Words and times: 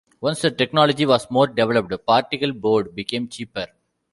Once 0.19 0.41
the 0.41 0.49
technology 0.49 1.05
was 1.05 1.29
more 1.29 1.45
developed, 1.45 1.93
particle 2.07 2.53
board 2.53 2.95
became 2.95 3.27
cheaper. 3.27 3.67